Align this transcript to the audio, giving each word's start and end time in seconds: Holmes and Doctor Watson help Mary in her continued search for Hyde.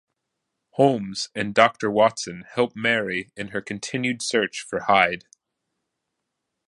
Holmes 0.71 1.29
and 1.35 1.53
Doctor 1.53 1.91
Watson 1.91 2.43
help 2.55 2.75
Mary 2.75 3.29
in 3.37 3.49
her 3.49 3.61
continued 3.61 4.23
search 4.23 4.61
for 4.63 4.85
Hyde. 4.87 5.25